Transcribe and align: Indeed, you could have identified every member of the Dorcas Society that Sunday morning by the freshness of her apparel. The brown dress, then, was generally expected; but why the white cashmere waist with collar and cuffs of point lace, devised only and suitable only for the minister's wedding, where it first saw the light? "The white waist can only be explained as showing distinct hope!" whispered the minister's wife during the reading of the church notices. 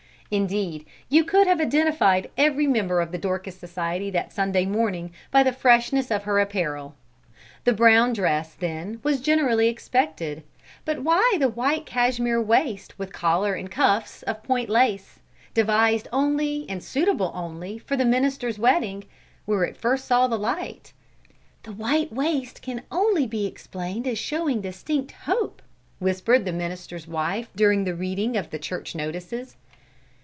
Indeed, 0.33 0.85
you 1.09 1.25
could 1.25 1.45
have 1.45 1.59
identified 1.59 2.31
every 2.37 2.65
member 2.65 3.01
of 3.01 3.11
the 3.11 3.17
Dorcas 3.17 3.57
Society 3.59 4.09
that 4.11 4.31
Sunday 4.31 4.65
morning 4.65 5.11
by 5.29 5.43
the 5.43 5.51
freshness 5.51 6.09
of 6.09 6.23
her 6.23 6.39
apparel. 6.39 6.95
The 7.65 7.73
brown 7.73 8.13
dress, 8.13 8.53
then, 8.53 9.01
was 9.03 9.19
generally 9.19 9.67
expected; 9.67 10.43
but 10.85 11.03
why 11.03 11.35
the 11.41 11.49
white 11.49 11.85
cashmere 11.85 12.39
waist 12.41 12.97
with 12.97 13.11
collar 13.11 13.55
and 13.55 13.69
cuffs 13.69 14.23
of 14.23 14.41
point 14.41 14.69
lace, 14.69 15.19
devised 15.53 16.07
only 16.13 16.65
and 16.69 16.81
suitable 16.81 17.33
only 17.35 17.77
for 17.77 17.97
the 17.97 18.05
minister's 18.05 18.57
wedding, 18.57 19.03
where 19.43 19.65
it 19.65 19.75
first 19.75 20.05
saw 20.05 20.27
the 20.29 20.39
light? 20.39 20.93
"The 21.63 21.73
white 21.73 22.13
waist 22.13 22.61
can 22.61 22.83
only 22.89 23.27
be 23.27 23.45
explained 23.45 24.07
as 24.07 24.17
showing 24.17 24.61
distinct 24.61 25.11
hope!" 25.25 25.61
whispered 25.99 26.45
the 26.45 26.53
minister's 26.53 27.05
wife 27.05 27.49
during 27.53 27.83
the 27.83 27.95
reading 27.95 28.37
of 28.37 28.49
the 28.49 28.59
church 28.59 28.95
notices. 28.95 29.57